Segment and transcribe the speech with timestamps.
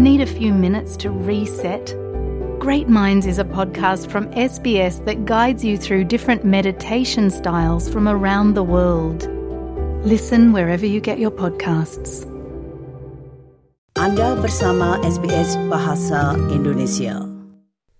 [0.00, 1.92] Need a few minutes to reset?
[2.56, 8.08] Great Minds is a podcast from SBS that guides you through different meditation styles from
[8.08, 9.28] around the world.
[10.00, 12.24] Listen wherever you get your podcasts.
[13.92, 17.20] Anda bersama SBS Bahasa Indonesia.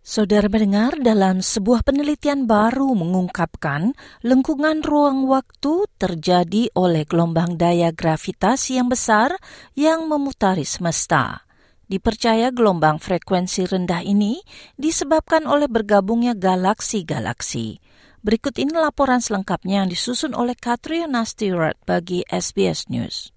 [0.01, 3.93] Saudara mendengar dalam sebuah penelitian baru mengungkapkan
[4.25, 9.37] lengkungan ruang waktu terjadi oleh gelombang daya gravitasi yang besar
[9.77, 11.50] yang memutari semesta.
[11.91, 14.39] Dipercaya gelombang frekuensi rendah ini
[14.79, 17.83] disebabkan oleh bergabungnya galaksi-galaksi.
[18.23, 23.35] Berikut ini laporan selengkapnya yang disusun oleh Katriana Stewart bagi SBS News.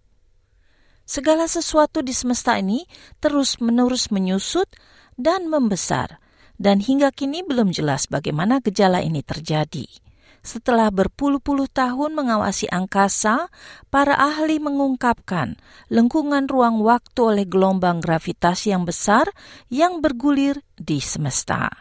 [1.01, 2.85] Segala sesuatu di semesta ini
[3.17, 4.69] terus-menerus menyusut
[5.17, 6.21] dan membesar,
[6.61, 9.89] dan hingga kini belum jelas bagaimana gejala ini terjadi.
[10.43, 13.47] Setelah berpuluh-puluh tahun mengawasi angkasa,
[13.87, 15.55] para ahli mengungkapkan
[15.87, 19.31] lengkungan ruang waktu oleh gelombang gravitasi yang besar
[19.71, 21.71] yang bergulir di semesta.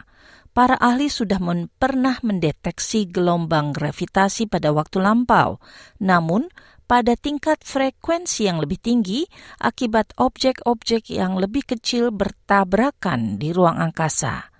[0.55, 5.59] Para ahli sudah men pernah mendeteksi gelombang gravitasi pada waktu lampau,
[5.99, 6.47] namun
[6.87, 9.27] pada tingkat frekuensi yang lebih tinggi
[9.59, 14.53] akibat objek-objek yang lebih kecil bertabrakan di ruang angkasa.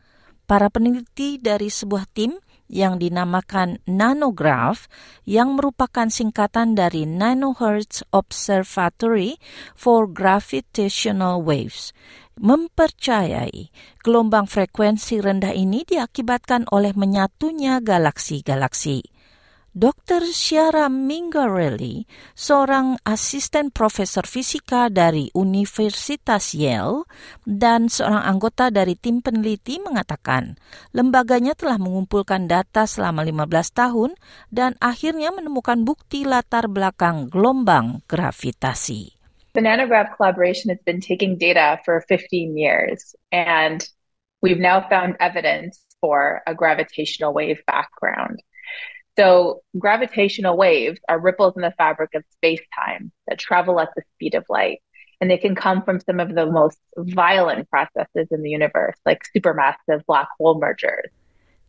[0.43, 2.35] Para peneliti dari sebuah tim
[2.73, 4.89] yang dinamakan nanograph
[5.29, 9.37] yang merupakan singkatan dari Nanohertz Observatory
[9.77, 11.93] for Gravitational Waves
[12.33, 13.69] mempercayai
[14.01, 19.12] gelombang frekuensi rendah ini diakibatkan oleh menyatunya galaksi-galaksi.
[19.73, 20.21] Dr.
[20.29, 22.05] Ciara Mingarelli,
[22.37, 27.09] seorang asisten profesor fisika dari Universitas Yale
[27.41, 30.61] dan seorang anggota dari tim peneliti mengatakan,
[30.93, 34.13] lembaganya telah mengumpulkan data selama 15 tahun
[34.53, 39.17] dan akhirnya menemukan bukti latar belakang gelombang gravitasi.
[39.57, 43.81] The Nanograph collaboration has been taking data for 15 years and
[44.45, 48.37] we've now found evidence for a gravitational wave background.
[49.17, 54.01] So, gravitational waves are ripples in the fabric of space time that travel at the
[54.15, 54.81] speed of light.
[55.21, 59.23] And they can come from some of the most violent processes in the universe, like
[59.31, 61.13] supermassive black hole mergers.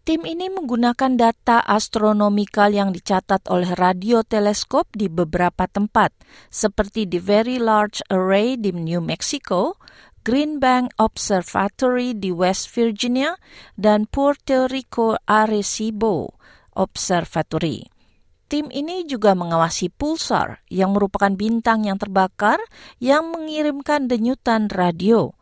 [0.05, 6.13] Tim ini menggunakan data astronomikal yang dicatat oleh radioteleskop di beberapa tempat,
[6.53, 9.81] seperti di Very Large Array di New Mexico,
[10.21, 13.39] Green Bank Observatory di West Virginia,
[13.81, 16.34] dan Puerto Rico Arecibo.
[16.75, 17.87] Observatory.
[18.45, 22.61] Tim ini juga mengawasi pulsar yang merupakan bintang yang terbakar
[23.01, 25.33] yang mengirimkan denyutan radio.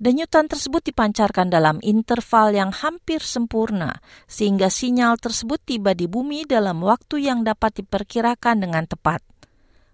[0.00, 6.80] Denyutan tersebut dipancarkan dalam interval yang hampir sempurna, sehingga sinyal tersebut tiba di bumi dalam
[6.80, 9.20] waktu yang dapat diperkirakan dengan tepat.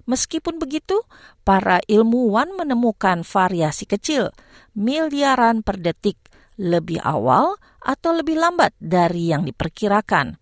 [0.06, 1.02] Meskipun begitu,
[1.42, 4.30] para ilmuwan menemukan variasi kecil,
[4.78, 6.22] miliaran per detik,
[6.54, 10.38] lebih awal atau lebih lambat dari yang diperkirakan.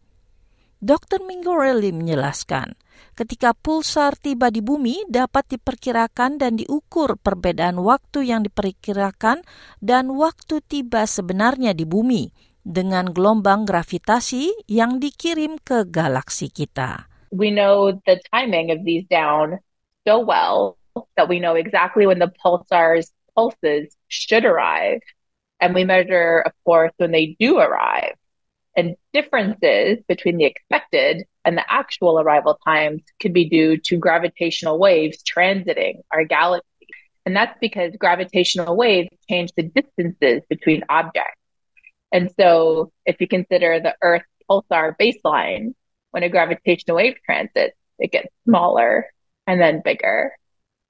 [0.85, 1.25] Dr.
[1.25, 2.77] Mingorelli menjelaskan,
[3.17, 9.41] ketika pulsar tiba di bumi dapat diperkirakan dan diukur perbedaan waktu yang diperkirakan
[9.81, 12.29] dan waktu tiba sebenarnya di bumi
[12.61, 17.09] dengan gelombang gravitasi yang dikirim ke galaksi kita.
[17.33, 19.65] We know the timing of these down
[20.05, 20.77] so well
[21.17, 25.01] that we know exactly when the pulsar's pulses should arrive.
[25.65, 28.21] And we measure, of course, when they do arrive.
[28.77, 34.79] And differences between the expected and the actual arrival times could be due to gravitational
[34.79, 36.67] waves transiting our galaxy.
[37.27, 41.41] And that's because gravitational waves change the distances between objects.
[42.13, 45.75] And so if you consider the Earth pulsar baseline,
[46.11, 49.07] when a gravitational wave transits, it gets smaller
[49.47, 50.33] and then bigger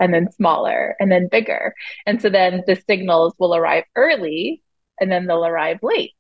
[0.01, 1.75] and then smaller and then bigger.
[2.05, 4.62] And so then the signals will arrive early
[5.01, 6.12] and then they'll arrive late.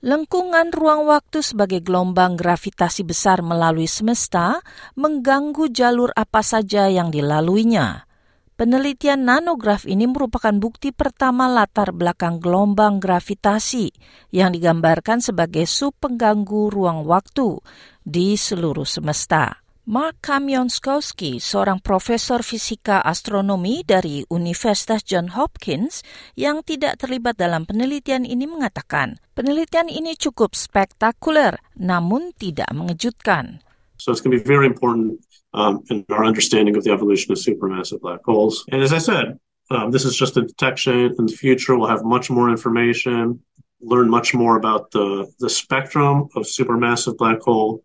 [0.00, 4.64] Lengkungan ruang waktu sebagai gelombang gravitasi besar melalui semesta
[4.96, 8.08] mengganggu jalur apa saja yang dilaluinya.
[8.56, 13.92] Penelitian nanograf ini merupakan bukti pertama latar belakang gelombang gravitasi
[14.32, 17.60] yang digambarkan sebagai sub pengganggu ruang waktu
[18.00, 19.60] di seluruh semesta.
[19.88, 26.04] Mark Kamionskowski, seorang profesor fisika astronomi dari Universitas John Hopkins
[26.36, 33.64] yang tidak terlibat dalam penelitian ini mengatakan, penelitian ini cukup spektakuler namun tidak mengejutkan.
[33.96, 35.24] So it's going to be very important
[35.56, 38.68] um, in our understanding of the evolution of supermassive black holes.
[38.68, 39.40] And as I said,
[39.72, 41.16] um, this is just a detection.
[41.16, 43.40] In the future, we'll have much more information,
[43.80, 47.80] learn much more about the, the spectrum of supermassive black hole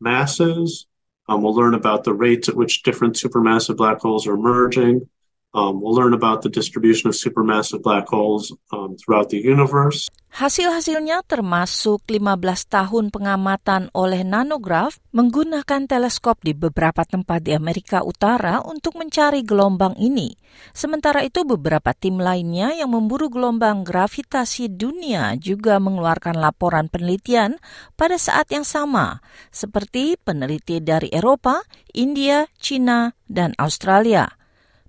[0.00, 0.87] masses,
[1.28, 5.08] Um, we'll learn about the rates at which different supermassive black holes are emerging.
[5.56, 10.12] Um, we'll learn about the distribution of supermassive black holes um, throughout the universe.
[10.28, 18.60] Hasil-hasilnya termasuk 15 tahun pengamatan oleh nanograf menggunakan teleskop di beberapa tempat di Amerika Utara
[18.60, 20.36] untuk mencari gelombang ini.
[20.76, 27.56] Sementara itu beberapa tim lainnya yang memburu gelombang gravitasi dunia juga mengeluarkan laporan penelitian
[27.96, 31.64] pada saat yang sama, seperti peneliti dari Eropa,
[31.96, 34.38] India, China, dan Australia.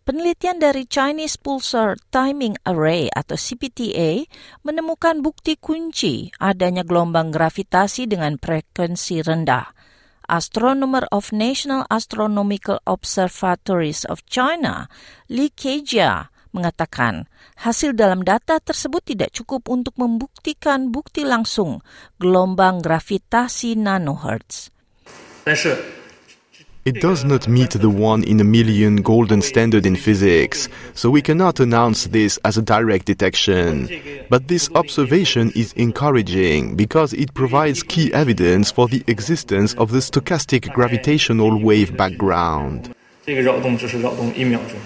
[0.09, 4.25] Penelitian dari Chinese Pulsar Timing Array atau CPTA
[4.65, 9.69] menemukan bukti kunci adanya gelombang gravitasi dengan frekuensi rendah.
[10.25, 14.89] Astronomer of National Astronomical Observatories of China,
[15.29, 17.29] Li Kejia, mengatakan
[17.61, 21.85] hasil dalam data tersebut tidak cukup untuk membuktikan bukti langsung
[22.17, 24.73] gelombang gravitasi nanohertz.
[26.88, 31.22] It does not meet the one in a million golden standard in physics, so we
[31.22, 33.88] cannot announce this as a direct detection.
[34.28, 40.00] But this observation is encouraging because it provides key evidence for the existence of the
[40.00, 42.90] stochastic gravitational wave background.
[43.24, 44.78] 这个扰动只是扰动一秒钟。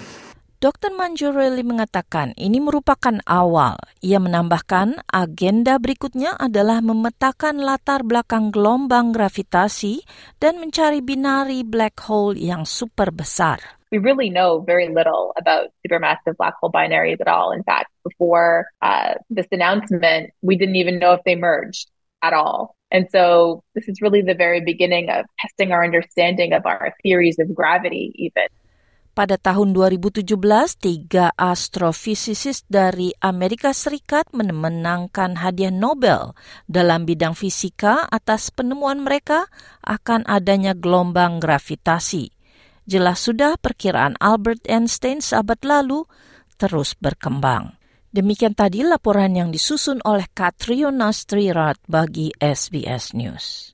[0.64, 0.96] Dr.
[0.96, 3.76] Manjureli mengatakan ini merupakan awal.
[4.00, 10.08] Ia menambahkan agenda berikutnya adalah memetakan latar belakang gelombang gravitasi
[10.40, 13.60] dan mencari binari black hole yang super besar.
[13.92, 17.52] we really know very little about supermassive black hole binaries at all.
[17.52, 21.92] In fact, before uh, this announcement, we didn't even know if they merged
[22.24, 22.74] at all.
[22.90, 27.36] And so this is really the very beginning of testing our understanding of our theories
[27.38, 28.48] of gravity, even.
[29.14, 30.26] Pada tahun 2017,
[30.74, 36.34] tiga astrofisikis dari Amerika Serikat memenangkan hadiah Nobel
[36.66, 39.46] dalam bidang fisika atas penemuan mereka
[39.86, 42.34] akan adanya gelombang gravitasi.
[42.90, 46.02] Jelas sudah perkiraan Albert Einstein sahabat lalu
[46.58, 47.78] terus berkembang.
[48.10, 53.73] Demikian tadi laporan yang disusun oleh Katriona Strirat bagi SBS News.